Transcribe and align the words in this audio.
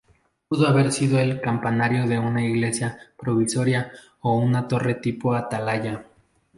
Pudo 0.49 0.65
haber 0.67 0.91
sido 0.91 1.19
el 1.19 1.39
campanario 1.41 2.07
de 2.07 2.17
una 2.17 2.43
iglesia 2.43 2.97
provisoria 3.15 3.91
o 4.21 4.35
una 4.39 4.67
torre 4.67 4.95
tipo 4.95 5.35
atalaya. 5.35 6.05